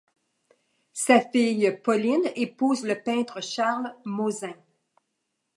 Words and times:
Sa 0.93 1.21
fille 1.31 1.79
Pauline 1.83 2.27
épouse 2.35 2.83
le 2.85 2.99
peintre 3.03 3.39
Charles 3.39 3.95
Mozin. 4.03 4.55